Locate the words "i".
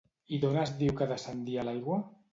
0.37-0.39